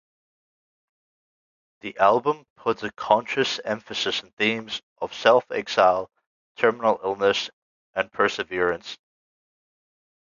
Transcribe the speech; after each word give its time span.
The 1.81 1.95
album 1.99 2.47
put 2.55 2.81
a 2.81 2.91
conscious 2.91 3.59
emphasis 3.59 4.23
on 4.23 4.31
themes 4.31 4.81
of 4.99 5.13
self-exile, 5.13 6.09
terminal 6.55 6.99
illness 7.03 7.51
and 7.93 8.11
perseverance. 8.11 8.97